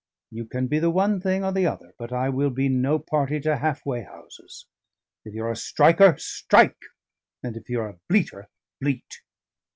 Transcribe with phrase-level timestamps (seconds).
[0.31, 3.39] You can be the one thing or the other, but I will be no party
[3.41, 4.65] to half way houses.
[5.23, 6.79] If you're a striker, strike,
[7.43, 8.47] and if you're a bleater,
[8.81, 9.21] bleat!"